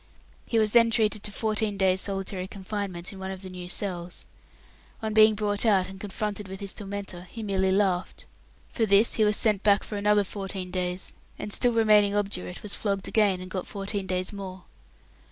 [0.47, 4.25] He was then treated to fourteen days' solitary confinement in one of the new cells.
[5.03, 8.25] On being brought out and confronted with his tormentor, he merely laughed.
[8.69, 12.73] For this he was sent back for another fourteen days; and still remaining obdurate, was
[12.75, 14.63] flogged again, and got fourteen days more.